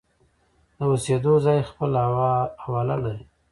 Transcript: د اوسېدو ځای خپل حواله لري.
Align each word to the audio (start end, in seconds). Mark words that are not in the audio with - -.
د 0.77 0.79
اوسېدو 0.91 1.33
ځای 1.45 1.59
خپل 1.69 1.91
حواله 2.61 2.95
لري. 3.03 3.23